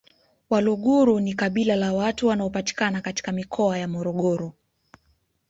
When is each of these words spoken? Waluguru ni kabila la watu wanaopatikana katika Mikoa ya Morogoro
Waluguru 0.49 1.19
ni 1.19 1.33
kabila 1.33 1.75
la 1.75 1.93
watu 1.93 2.27
wanaopatikana 2.27 3.01
katika 3.01 3.31
Mikoa 3.31 3.77
ya 3.77 3.87
Morogoro 3.87 4.53